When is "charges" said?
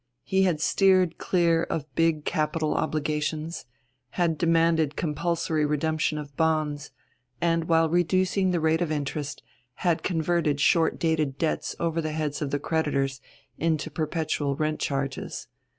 14.79-15.45